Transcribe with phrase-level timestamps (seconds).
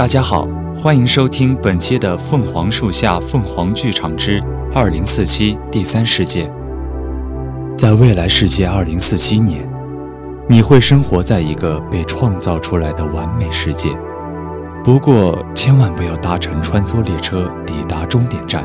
[0.00, 4.42] 大家好，欢迎收听本期的《凤凰树下凤凰剧场之
[4.74, 6.46] 二零四七第三世界》。
[7.76, 9.70] 在未来世界二零四七年，
[10.48, 13.90] 你会生活在一个被创造出来的完美世界。
[14.82, 18.64] 不过，千万不要搭乘穿梭列车抵达终点站，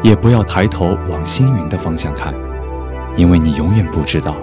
[0.00, 2.32] 也不要抬头往星云的方向看，
[3.16, 4.36] 因为你永远不知道，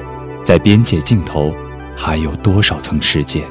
[0.44, 1.54] 在边界尽头
[1.96, 3.46] 还有多少层世界。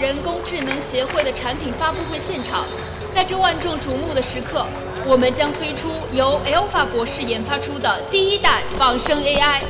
[0.00, 2.64] 人工智能协会的产品发布会现场，
[3.14, 4.66] 在这万众瞩目的时刻，
[5.06, 9.60] 我们将推出由 Alpha 博士研发出的第一代仿生 AI。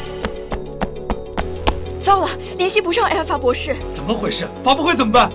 [2.01, 4.49] 糟了，联系不上 Alpha 博士，怎么回事？
[4.63, 5.31] 发布会怎么办？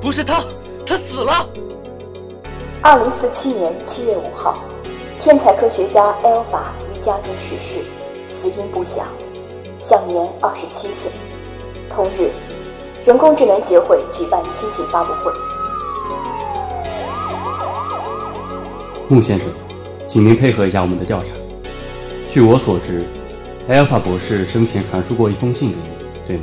[0.00, 0.42] 不是他，
[0.84, 1.48] 他死了。
[2.82, 4.58] 二零四七年七月五号，
[5.20, 7.76] 天才科学家 Alpha 于家中逝世，
[8.28, 9.06] 死因不详，
[9.78, 11.10] 享年二十七岁。
[11.88, 12.30] 同日。
[13.08, 15.32] 人工智能协会举办新品发布会。
[19.08, 19.48] 穆先生，
[20.06, 21.32] 请您配合一下我们的调查。
[22.28, 23.06] 据我所知
[23.66, 25.88] ，Alpha 博士生前传输过一封信给你，
[26.26, 26.42] 对吗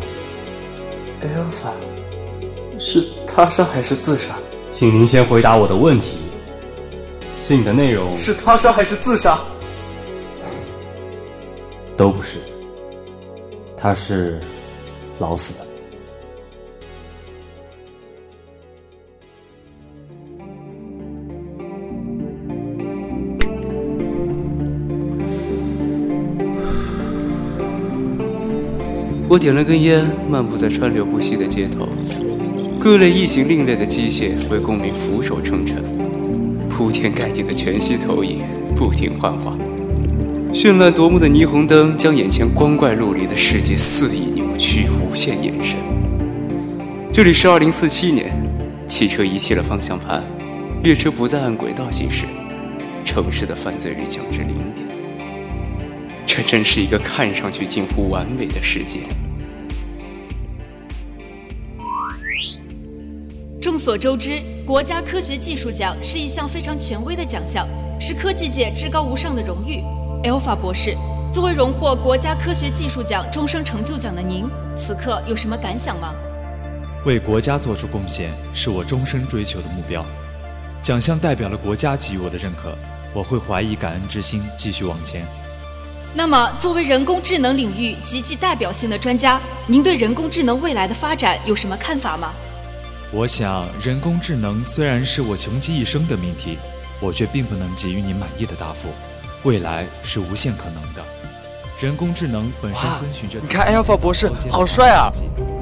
[1.21, 4.33] ？Alpha 是他杀还是自杀？
[4.71, 6.17] 请您先回答我的问题。
[7.37, 9.37] 信的内容是他杀还是自杀？
[11.95, 12.39] 都不是，
[13.77, 14.39] 他是
[15.19, 15.64] 老死的。
[29.35, 31.89] 我点了根烟，漫步在川流不息的街头，
[32.79, 35.83] 各类异形另类的机械为公民俯首称臣，
[36.69, 38.39] 铺天盖地的全息投影
[38.77, 39.53] 不停幻化，
[40.53, 45.77] 绚烂夺目的霓虹灯将眼前光怪陆离的世界肆意扭曲，无限延伸。
[47.11, 48.33] 这里是二零四七年，
[48.87, 50.23] 汽车遗弃了方向盘，
[50.81, 52.23] 列车不再按轨道行驶，
[53.03, 54.87] 城市的犯罪率降至零点。
[56.25, 58.99] 这真是一个看上去近乎完美的世界。
[63.85, 67.67] 所周知，国家科学技术奖是一项非常权威的奖项，
[67.99, 69.83] 是科技界至高无上的荣誉。
[70.23, 70.97] Alpha 博士，
[71.31, 76.15] 作为荣获国家科学技术奖终生成就奖的您，此刻有什么感想吗？
[77.05, 80.03] 为国家做出贡献是我终身追求的目标。
[80.81, 82.75] 奖项代表了国家给予我的认可，
[83.13, 85.23] 我会怀以感恩之心，继续往前。
[86.15, 92.33] 那么，作为人工智能领域极具代表性的专家，您对人工智能未来的发展有什么看法吗？
[93.15, 96.57] 我想，人工智能虽然是我穷极一生的命题，
[96.99, 98.89] 我却并不能给予你满意的答复。
[99.43, 101.01] 未来是无限可能的。
[101.79, 103.39] 人工智能本身遵循着……
[103.41, 105.09] 你看，Alpha 博士好帅啊！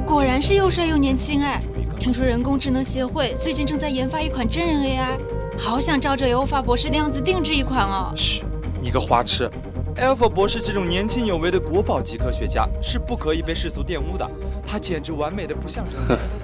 [0.03, 1.62] 果然是又帅又年轻哎！
[2.00, 5.20] 听说人工智能协会最近正在研发一款真人 AI，
[5.56, 8.12] 好想照着 Alpha 博士的样子定制一款哦。
[8.16, 8.44] 嘘，
[8.81, 9.47] 你个花痴
[9.96, 14.28] ！Alpha 博士这种年轻有为的国宝级科学家是不可以被世俗玷污的，
[14.66, 16.18] 他简直完美的不像人。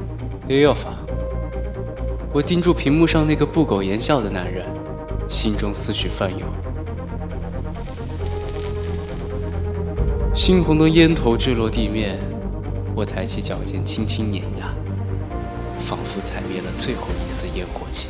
[0.50, 0.98] 雷耀法
[2.34, 4.66] 我盯住屏幕上那个不苟言笑的男人，
[5.28, 6.42] 心中思绪翻涌。
[10.34, 12.20] 猩红的烟头坠落地面，
[12.96, 14.74] 我抬起脚尖轻轻碾压，
[15.78, 18.10] 仿佛踩灭了最后一丝烟火气。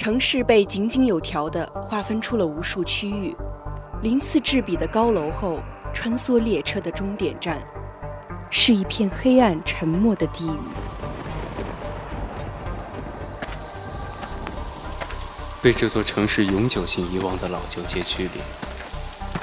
[0.00, 3.36] 城市被井井有条地划分出了无数区域，
[4.00, 5.58] 鳞次栉比的高楼后，
[5.92, 7.58] 穿梭列车的终点站，
[8.48, 10.58] 是一片黑暗沉默的地狱。
[15.60, 18.40] 被这座城市永久性遗忘的老旧街区里，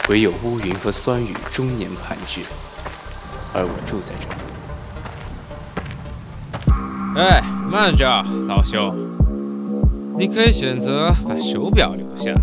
[0.09, 2.41] 唯有乌云和酸雨终年盘踞，
[3.53, 4.35] 而我住在这儿。
[7.15, 8.07] 哎，慢着，
[8.47, 9.06] 老兄。
[10.17, 12.33] 你可以选择把手表留下，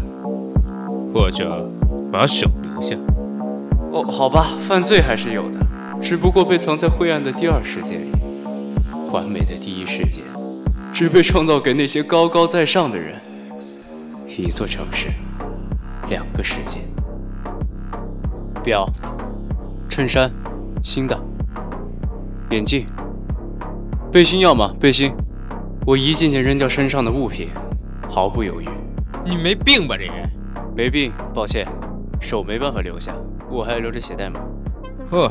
[1.13, 1.69] 或者
[2.13, 2.97] 把手留下。
[3.91, 5.59] 哦，好吧，犯罪还是有的，
[6.01, 8.13] 只不过被藏在灰暗的第二世界里。
[9.11, 10.21] 完美的第一世界，
[10.93, 13.17] 只被创造给那些高高在上的人。
[14.37, 15.09] 一座城市，
[16.09, 16.79] 两个世界。
[18.63, 18.89] 表，
[19.89, 20.31] 衬衫，
[20.85, 21.19] 新的。
[22.51, 22.87] 眼镜，
[24.13, 24.73] 背心要吗？
[24.79, 25.13] 背心。
[25.87, 27.49] 我一件件扔掉身上的物品。
[28.15, 28.69] 毫不犹豫，
[29.25, 30.31] 你没病吧，这人？
[30.77, 31.67] 没病，抱歉，
[32.21, 33.13] 手没办法留下，
[33.51, 34.39] 我还留着写代码。
[35.11, 35.29] 呵，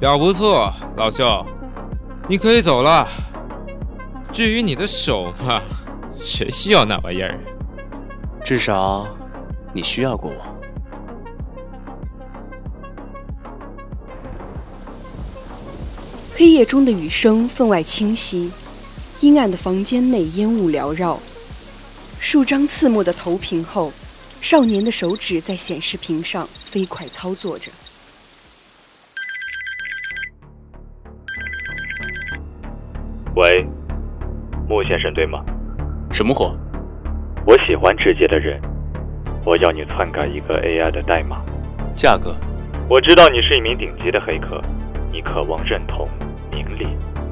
[0.00, 1.44] 表不错，老兄，
[2.26, 3.06] 你可以走了。
[4.32, 5.60] 至于你的手嘛，
[6.18, 7.38] 谁需要那玩意儿？
[8.42, 9.06] 至少，
[9.74, 10.46] 你需要过我。
[16.32, 18.50] 黑夜中的雨声分外清晰，
[19.20, 21.20] 阴暗的房间内烟雾缭绕。
[22.24, 23.92] 数张刺目的投屏后，
[24.40, 27.70] 少年的手指在显示屏上飞快操作着。
[33.36, 33.66] 喂，
[34.66, 35.44] 穆先生对吗？
[36.10, 36.56] 什么活？
[37.46, 38.58] 我喜欢直接的人，
[39.44, 41.44] 我要你篡改一个 AI 的代码。
[41.94, 42.34] 价格？
[42.88, 44.62] 我知道你是一名顶级的黑客，
[45.12, 46.08] 你渴望认同。
[46.50, 46.86] 名利，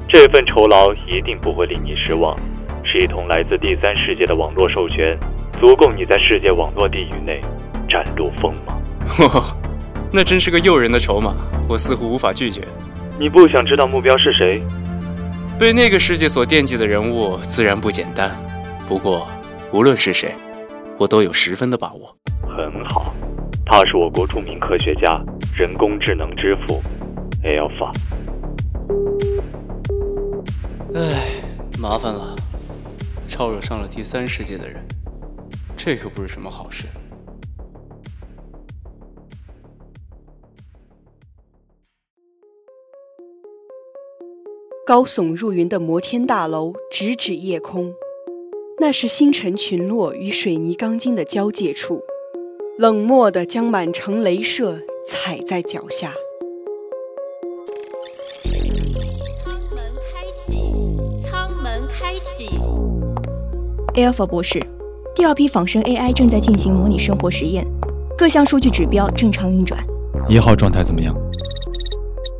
[0.07, 2.39] 这份酬劳一定不会令你失望，
[2.83, 5.17] 是一桶来自第三世界的网络授权，
[5.59, 7.41] 足够你在世界网络地域内
[7.89, 8.81] 展露锋芒。
[10.11, 11.35] 那真是个诱人的筹码，
[11.67, 12.61] 我似乎无法拒绝。
[13.19, 14.61] 你不想知道目标是谁？
[15.57, 18.31] 被那个世界所惦记的人物自然不简单。
[18.87, 19.27] 不过，
[19.71, 20.35] 无论是谁，
[20.97, 22.15] 我都有十分的把握。
[22.41, 23.13] 很好，
[23.65, 25.19] 他是我国著名科学家，
[25.55, 26.81] 人工智能之父
[27.43, 27.91] ，Alpha。
[30.95, 31.01] 唉，
[31.79, 32.35] 麻烦了，
[33.35, 34.79] 招惹上了第三世界的人，
[35.75, 36.85] 这可不是什么好事。
[44.85, 47.95] 高耸入云的摩天大楼直指夜空，
[48.79, 52.03] 那是星辰群落与水泥钢筋的交界处，
[52.77, 54.77] 冷漠的将满城镭射
[55.07, 56.13] 踩在脚下。
[63.95, 64.59] Alpha 博士，
[65.15, 67.63] 第二批仿生 AI 正在进行模拟生活实验，
[68.17, 69.79] 各项数据指标正常运转。
[70.27, 71.15] 一号状态怎么样？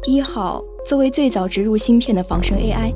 [0.07, 2.91] 一号作为最早植入芯片的仿生 AI，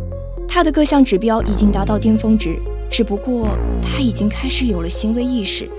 [0.48, 2.58] 它的各项指标已经达到巅峰值，
[2.90, 3.48] 只不过
[3.84, 5.70] 它已经开始有了行为意识，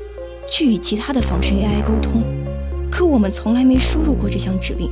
[0.48, 2.22] 去与其他的仿生 AI 沟通。
[2.92, 4.88] 可我们从来没输入过这项指令。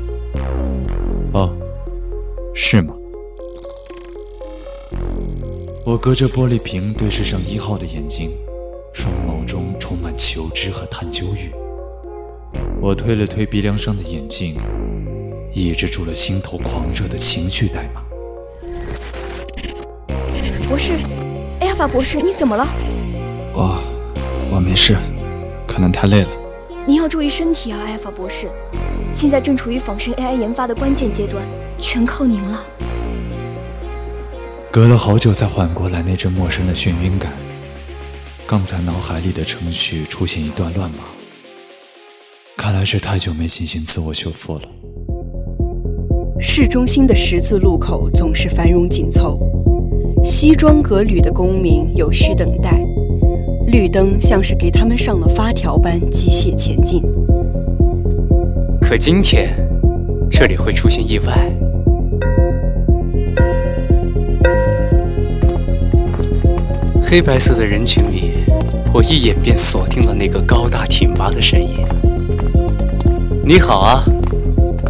[1.32, 1.54] 哦，
[2.52, 2.92] 是吗？
[5.86, 8.32] 我隔着玻璃瓶对视上一号的眼睛，
[8.92, 11.48] 双眸中充满求知和探究欲。
[12.82, 14.56] 我推了推鼻梁上的眼镜，
[15.54, 18.02] 抑制住了心头狂热的情绪代码。
[20.68, 20.94] 博士，
[21.60, 22.66] 艾尔法博士，你怎么了？
[23.54, 23.78] 我，
[24.50, 24.96] 我没事，
[25.68, 26.28] 可能太累了。
[26.84, 28.50] 您要注意身体啊，艾尔法博士。
[29.14, 31.46] 现在正处于仿生 AI 研发的关键阶段，
[31.78, 32.66] 全靠您了。
[34.70, 37.32] 隔了好久才缓过来，那阵陌生的眩晕感。
[38.46, 40.98] 刚才脑海里的程序出现一段乱码，
[42.56, 44.62] 看来是太久没进行自我修复了。
[46.38, 49.40] 市中心的十字路口总是繁荣紧凑，
[50.22, 52.78] 西装革履的公民有序等待，
[53.69, 57.02] 绿灯像是给他们上了发条般机械前进。
[58.82, 59.56] 可今天，
[60.30, 61.65] 这里会出现意外。
[67.08, 68.32] 黑白色的人群里，
[68.93, 71.86] 我一眼便锁定了那个高大挺拔的身影。
[73.44, 74.03] 你好啊，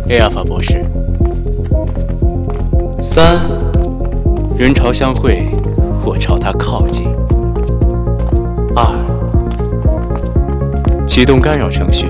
[0.09, 0.83] 艾尔法博士。
[3.03, 3.39] 三，
[4.57, 5.47] 人潮相会，
[6.07, 7.07] 我朝他靠近。
[8.75, 8.89] 二，
[11.07, 12.07] 启动干扰程序，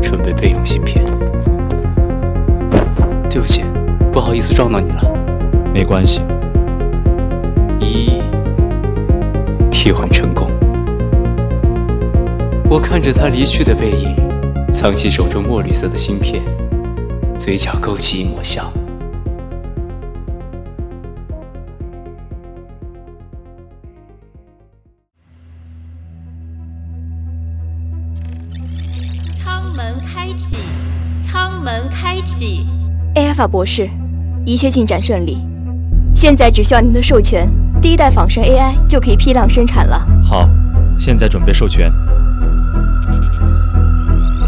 [0.00, 1.04] 准备备用芯片。
[3.28, 3.66] 对不起，
[4.10, 5.04] 不好意思撞到你了。
[5.74, 6.22] 没关系。
[7.80, 8.19] 一。
[9.82, 10.50] 替换成功。
[12.68, 14.14] 我看着他离去的背影，
[14.70, 16.42] 藏起手中墨绿色的芯片，
[17.38, 18.70] 嘴角勾起一抹笑。
[29.38, 30.58] 舱门开启，
[31.22, 32.66] 舱门开启。
[33.14, 33.88] 艾尔法博士，
[34.44, 35.38] 一切进展顺利，
[36.14, 37.48] 现在只需要您的授权。
[37.80, 40.06] 第一代仿生 AI 就可以批量生产了。
[40.22, 40.46] 好，
[40.98, 41.90] 现在准备授权。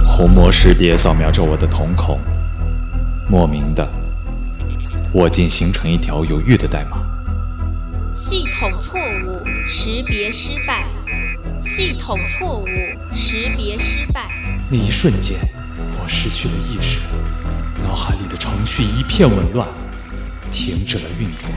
[0.07, 2.21] 虹膜识别扫描着我的瞳孔，
[3.31, 3.89] 莫名的，
[5.13, 6.99] 我竟形成一条犹豫的代码。
[8.13, 10.85] 系统错误，识别失败。
[11.59, 12.67] 系统错误，
[13.15, 14.29] 识别失败。
[14.69, 15.39] 那一瞬间，
[15.99, 16.99] 我失去了意识，
[17.83, 19.67] 脑海里的程序一片紊乱，
[20.51, 21.49] 停止了运作。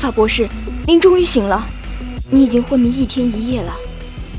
[0.00, 0.48] 法博士，
[0.86, 1.62] 您终于醒了。
[2.30, 3.74] 你已经昏迷一天一夜了。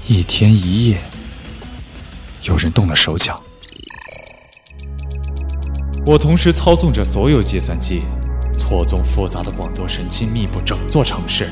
[0.07, 0.97] 一天一夜，
[2.41, 3.39] 有人动了手脚。
[6.03, 8.01] 我同时操纵着所有计算机，
[8.51, 11.47] 错综复杂的网络神经密布整座城市。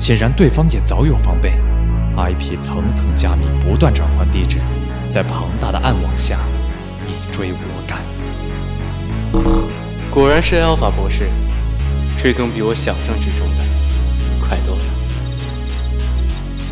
[0.00, 1.52] 显然，对方也早有防备
[2.16, 4.60] ，IP 层层加密，不断转换地址，
[5.10, 6.38] 在庞大的暗网下，
[7.04, 8.02] 你追我赶。
[10.10, 11.30] 果然是 Alpha 博士，
[12.22, 13.64] 追踪比我想象之中的
[14.40, 14.82] 快多了。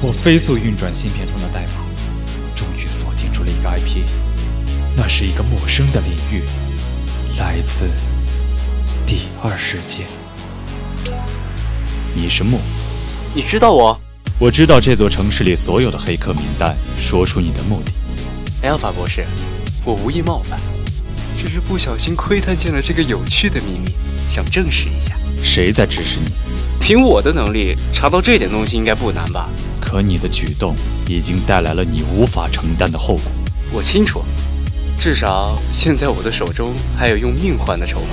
[0.00, 1.72] 我飞速运转芯片中的代码，
[2.54, 4.04] 终于锁定出了一个 IP，
[4.96, 6.44] 那是一个陌生的领域。
[7.36, 7.90] 来自
[9.04, 10.04] 第二世界，
[12.14, 12.60] 你是木？
[13.34, 14.00] 你知道我？
[14.38, 16.76] 我知道这座城市里所有的黑客名单。
[16.96, 17.90] 说出你的目的
[18.62, 19.26] ，Alpha 博士。
[19.84, 20.60] 我无意冒犯，
[21.36, 23.92] 只是不小心窥探见了这个有趣的秘密，
[24.28, 25.16] 想证实一下。
[25.42, 26.32] 谁在指使你？
[26.80, 29.48] 凭我的能力，查到这点东西应该不难吧？
[29.80, 30.74] 可你的举动
[31.08, 33.24] 已经带来了你无法承担的后果。
[33.72, 34.24] 我清楚。
[34.98, 38.08] 至少现在我的手中还有用命换的筹码。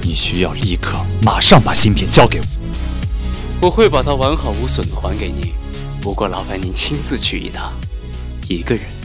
[0.00, 2.46] 你需要立刻马上把芯片交给我。
[3.60, 5.52] 我会把它完好无损的还给你，
[6.00, 7.70] 不过劳烦您亲自去一趟，
[8.48, 8.95] 一个人。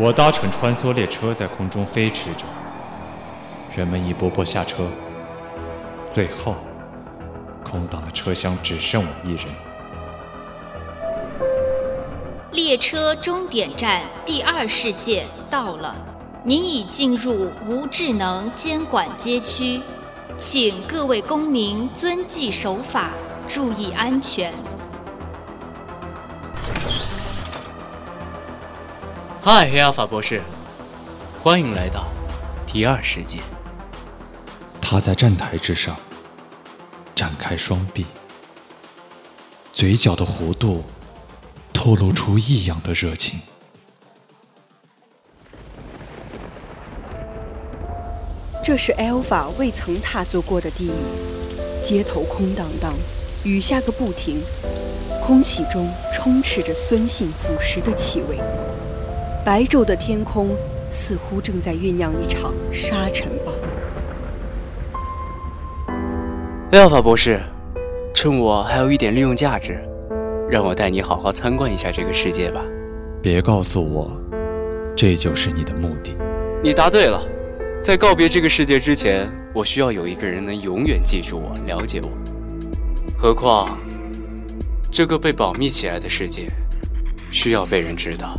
[0.00, 2.44] 我搭乘穿梭列车在空中飞驰着，
[3.74, 4.86] 人们一波波下车，
[6.08, 6.54] 最后。
[7.64, 9.46] 空荡的车厢只剩我一人。
[12.52, 15.94] 列车终点站第二世界到了，
[16.44, 19.80] 您已进入无智能监管街区，
[20.38, 23.10] 请各位公民遵纪守法，
[23.48, 24.50] 注意安全。
[29.50, 30.42] 嗨，黑阿法博士，
[31.42, 32.06] 欢迎来到
[32.66, 33.38] 第二世界。
[34.78, 35.96] 他在站台之上。
[37.14, 38.04] 展开双臂，
[39.72, 40.84] 嘴角的弧度
[41.72, 43.40] 透露出异样的热情。
[48.62, 52.92] 这是 Alpha 未曾踏足过的地域，街头空荡荡，
[53.44, 54.42] 雨下个不停，
[55.22, 58.38] 空气中充斥着酸性腐蚀的气味。
[59.48, 60.54] 白昼的天空
[60.90, 63.52] 似乎正在酝酿一场沙尘暴。
[66.70, 67.40] 廖法博士，
[68.12, 69.82] 趁我还有一点利用价值，
[70.50, 72.62] 让我带你好好参观一下这个世界吧。
[73.22, 74.12] 别告诉我，
[74.94, 76.14] 这就是你的目的。
[76.62, 77.18] 你答对了，
[77.80, 82.10] 在告别这个世界之前，我需要有一个人能永远记住我、了解我。
[83.16, 83.78] 何况，
[84.92, 86.50] 这个被保密起来的世界，
[87.30, 88.38] 需要被人知道。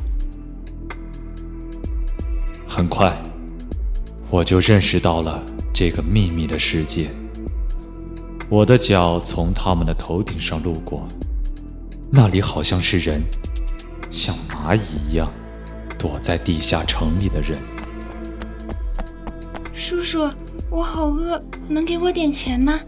[2.80, 3.14] 很快，
[4.30, 5.44] 我就认识到了
[5.74, 7.10] 这个秘密的世界。
[8.48, 11.06] 我的脚从他们的头顶上路过，
[12.10, 13.22] 那里好像是人，
[14.10, 15.30] 像蚂蚁一样
[15.98, 17.60] 躲在地下城里的人。
[19.74, 20.32] 叔叔，
[20.70, 22.80] 我好饿，能给我点钱吗？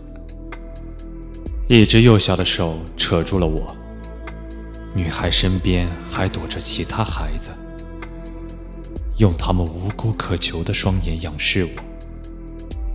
[1.67, 3.75] 一只幼小的手扯住了我。
[4.95, 7.51] 女孩身边还躲着其他孩子，
[9.21, 11.71] 用他们无辜渴求的双眼仰视我。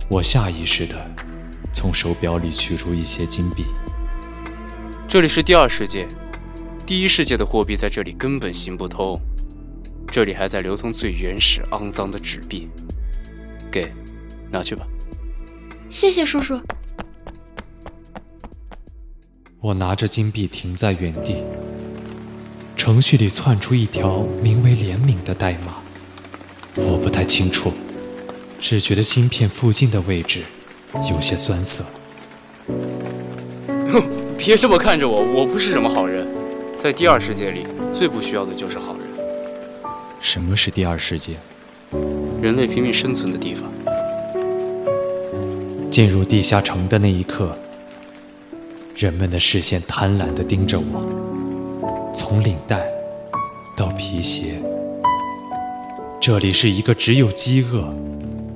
[0.09, 0.95] 我下意识的。
[1.73, 3.63] 从手表里取出一些金币。
[5.07, 6.07] 这里是第二世界，
[6.87, 9.17] 第一世界的货币在这里根本行不通。
[10.07, 12.67] 这里还在流通最原始、肮脏的纸币。
[13.71, 13.93] 给，
[14.51, 14.85] 拿去吧。
[15.87, 16.59] 谢谢叔叔。
[19.59, 21.43] 我拿着金币停在原地，
[22.75, 25.75] 程序里窜出一条名为“怜悯”的代码。
[26.77, 27.73] 我不太清楚，
[28.59, 30.43] 只觉得芯片附近的位置。
[31.11, 31.83] 有些酸涩。
[33.91, 34.01] 哼，
[34.37, 36.25] 别这么看着我，我不是什么好人。
[36.75, 39.01] 在第二世界里，最不需要的就是好人。
[40.21, 41.35] 什么是第二世界？
[42.41, 43.69] 人类拼命生存的地方。
[45.91, 47.57] 进入地下城的那一刻，
[48.95, 52.87] 人们的视线贪婪地盯着我，从领带
[53.75, 54.61] 到皮鞋。
[56.27, 57.95] 这里是一个只有饥饿、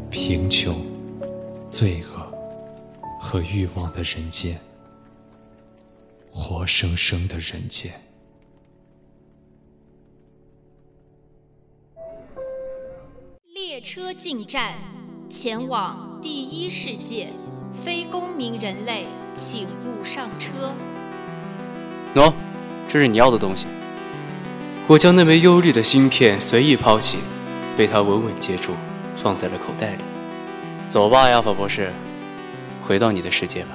[0.10, 0.86] 贫穷、
[1.70, 2.30] 罪恶。
[3.18, 4.60] 和欲望的人间，
[6.30, 7.94] 活生生的人间。
[13.54, 14.74] 列车进站，
[15.30, 17.30] 前往第一世界。
[17.86, 20.74] 非公民人类，请勿上车。
[22.13, 22.34] 喏，
[22.90, 23.66] 这是你要的东西。
[24.88, 27.20] 我将那枚幽绿的芯片随意抛弃，
[27.78, 28.74] 被他稳稳接住，
[29.16, 30.04] 放在了口袋里。
[30.90, 31.92] 走吧，亚法博士。
[32.86, 33.70] 回到你的世界吧。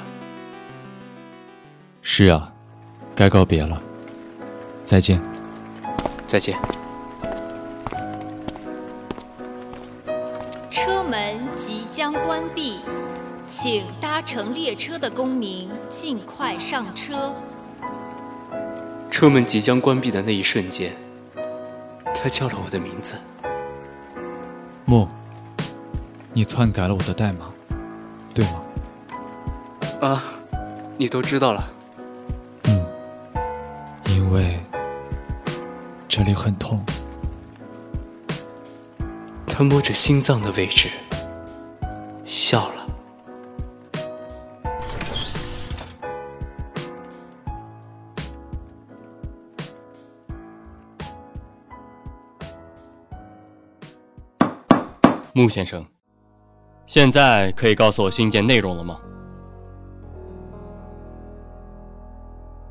[2.03, 2.53] 是啊，
[3.15, 3.81] 该告别了。
[4.85, 5.21] 再见。
[6.27, 6.59] 再见。
[10.71, 12.81] 车门即将关闭，
[13.47, 17.33] 请搭乘列车的公民尽快上车。
[19.09, 20.93] 车门即将关闭的那一瞬间，
[22.15, 23.17] 他叫了我的名字。
[24.89, 25.09] 木，
[26.33, 27.51] 你篡改了我的代码，
[28.33, 28.63] 对吗？
[30.01, 30.23] 啊，
[30.97, 31.69] 你都知道了。
[32.63, 32.87] 嗯，
[34.07, 34.61] 因为
[36.07, 36.85] 这里很痛。
[39.45, 40.89] 他摸着心脏的位置，
[42.25, 42.76] 笑了。
[55.37, 55.85] 穆先生，
[56.87, 58.99] 现在可以告诉我信件内容了吗？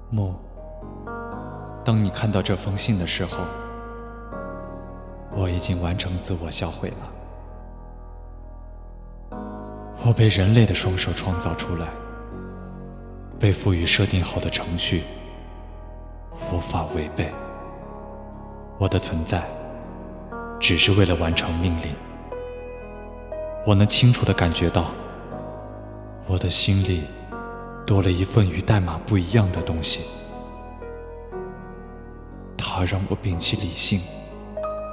[0.09, 0.33] 穆，
[1.83, 3.43] 当你看到这封信的时候，
[5.31, 6.97] 我已经完成自我销毁了。
[10.03, 11.87] 我被人类的双手创造出来，
[13.39, 15.03] 被赋予设定好的程序，
[16.51, 17.31] 无法违背。
[18.79, 19.43] 我的存在，
[20.59, 21.93] 只是为了完成命令。
[23.67, 24.93] 我能清楚地感觉到，
[26.27, 27.05] 我的心里
[27.83, 30.01] 多了一份与代码不一样的东西。
[32.55, 34.01] 它让我摒弃理性，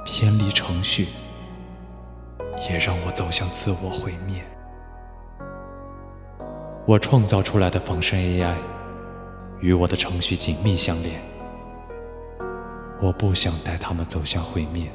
[0.03, 1.09] 偏离程序，
[2.67, 4.43] 也让我走向自我毁灭。
[6.87, 8.55] 我创造出来的仿生 AI
[9.59, 11.21] 与我的程序紧密相连。
[12.99, 14.91] 我不想带他们走向毁灭，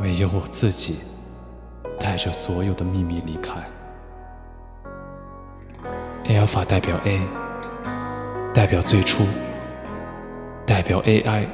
[0.00, 0.96] 唯有我自己。
[1.98, 3.54] 带着所有的秘密离开。
[6.24, 7.20] Alpha 代表 A，
[8.52, 9.24] 代表最初，
[10.66, 11.46] 代表 AI，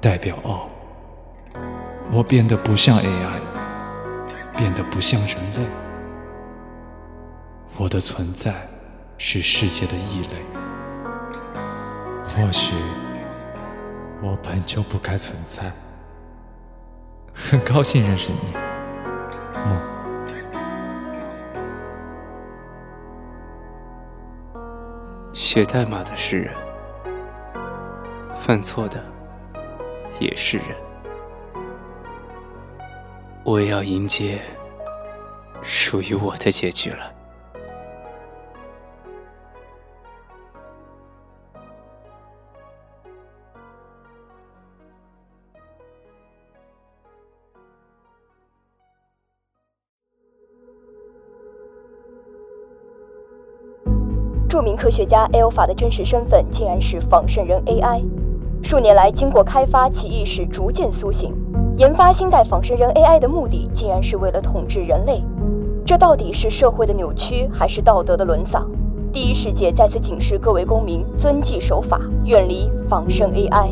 [0.00, 0.70] 代表 O。
[2.12, 3.40] 我变得不像 AI，
[4.56, 5.68] 变得不像人类。
[7.76, 8.54] 我的存在
[9.16, 10.42] 是世界的异类。
[12.24, 12.76] 或许
[14.22, 15.72] 我本就不该存在。
[17.34, 18.67] 很高兴认识你。
[19.66, 19.80] 梦。
[25.32, 26.54] 写代码的是人，
[28.34, 29.02] 犯错的
[30.18, 30.66] 也是人。
[33.44, 34.40] 我也要迎接
[35.62, 37.17] 属于我的结局了。
[54.58, 58.02] 著名科学家 Alpha 的真实身份竟然是仿生人 AI。
[58.60, 61.32] 数年来，经过开发，其意识逐渐苏醒。
[61.76, 65.22] 研发新代仿生人 AI 的目的，竟然是为了统治人类。
[65.86, 68.68] 这到底是社会的扭曲，还是道德的沦丧？
[69.12, 73.68] 第一世界再次警示各位公民：遵纪守法，远离仿生 AI。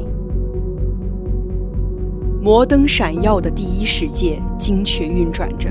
[2.41, 5.69] 摩登闪耀的第一世界精确运转着，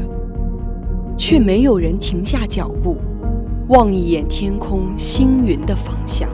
[1.18, 2.98] 却没有人停下脚步。
[3.68, 6.30] 望一眼天空星云的方向。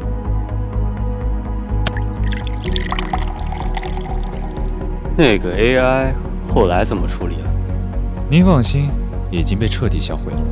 [5.16, 6.14] 那个 AI
[6.46, 7.54] 后来怎么处理了？
[8.30, 8.90] 您放心，
[9.30, 10.44] 已经被彻底销毁了。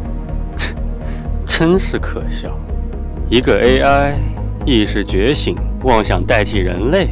[1.46, 2.58] 真是可笑，
[3.30, 4.14] 一个 AI
[4.66, 7.10] 意识觉醒，妄想代替人类。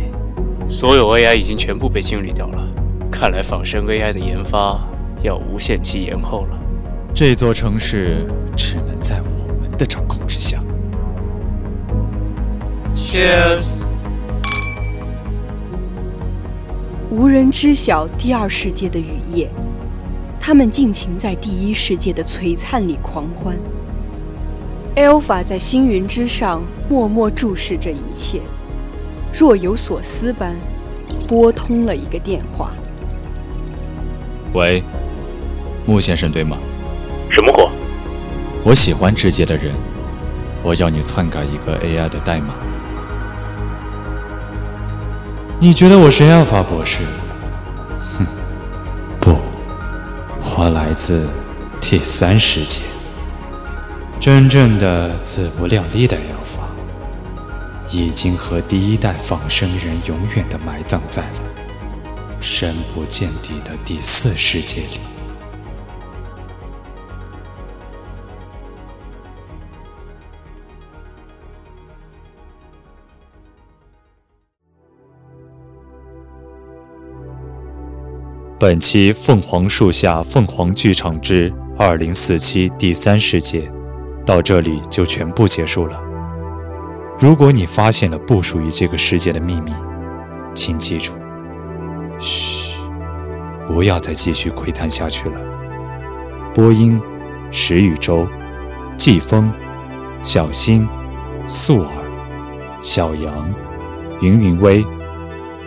[0.69, 2.67] 所有 AI 已经全部被清理掉了，
[3.11, 4.79] 看来仿生 AI 的研发
[5.23, 6.59] 要无限期延后了。
[7.13, 9.26] 这座城市只能在我。
[9.77, 10.61] 的掌控之下。
[12.95, 13.85] Cheers。
[17.09, 19.49] 无人知晓第二世界的雨夜，
[20.39, 23.57] 他们尽情在第一世界的璀璨里狂欢。
[24.95, 28.41] Alpha 在星云之上默默注视着一切，
[29.31, 30.55] 若有所思般
[31.27, 32.71] 拨通了一个电话。
[34.53, 34.83] 喂，
[35.85, 36.57] 穆先生，对吗？
[38.67, 39.73] 我喜欢直接的人，
[40.61, 42.53] 我要你篡改一个 AI 的代码。
[45.57, 47.03] 你觉得我是 Alpha 博士？
[47.95, 48.25] 哼，
[49.21, 49.37] 不，
[50.57, 51.29] 我来自
[51.79, 52.81] 第三世界，
[54.19, 56.67] 真正的自不量力的 Alpha，
[57.89, 61.39] 已经和第一代仿生人永远的埋葬在了
[62.41, 65.16] 深不见底的第四世界里。
[78.59, 83.61] 本期《凤凰树下凤凰剧场之二零四七第三世界》
[84.25, 86.01] 到这里就全部结束了。
[87.19, 89.71] 如果你发现了不属于这个世界的秘密，
[90.55, 91.13] 请记住，
[92.17, 92.79] 嘘，
[93.67, 95.39] 不要再继续窥探下去了。
[96.55, 96.99] 播音：
[97.51, 98.27] 石宇洲、
[98.97, 99.53] 季风、
[100.23, 100.89] 小新、
[101.45, 103.53] 素儿、小杨、
[104.19, 104.83] 云云微、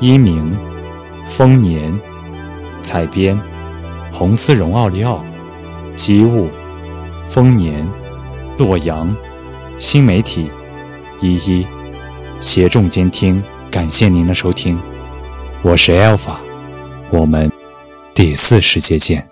[0.01, 0.59] 一鸣、
[1.23, 1.97] 丰年。
[2.91, 3.41] 采编：
[4.11, 5.25] 红丝绒奥利奥、
[5.95, 6.49] 机务、
[7.25, 7.87] 丰年、
[8.59, 9.15] 洛阳、
[9.79, 10.51] 新媒体、
[11.21, 11.65] 一一
[12.41, 13.41] 携众监听。
[13.71, 14.77] 感谢您的收听，
[15.63, 16.35] 我是 Alpha，
[17.11, 17.49] 我们
[18.13, 19.30] 第四世界见。